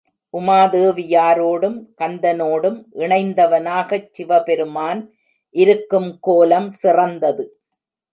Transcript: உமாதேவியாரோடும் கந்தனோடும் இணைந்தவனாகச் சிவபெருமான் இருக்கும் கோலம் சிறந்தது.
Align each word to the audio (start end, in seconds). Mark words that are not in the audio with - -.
உமாதேவியாரோடும் 0.33 1.75
கந்தனோடும் 1.97 2.79
இணைந்தவனாகச் 2.93 4.07
சிவபெருமான் 4.11 5.01
இருக்கும் 5.55 6.17
கோலம் 6.19 6.69
சிறந்தது. 6.69 7.45